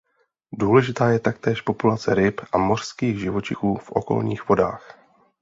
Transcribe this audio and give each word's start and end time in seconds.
Důležitá 0.51 1.09
je 1.09 1.19
taktéž 1.19 1.61
populace 1.61 2.15
ryb 2.15 2.41
a 2.53 2.57
mořských 2.57 3.19
živočichů 3.19 3.75
v 3.77 3.91
okolních 3.91 4.47
vodách. 4.49 4.97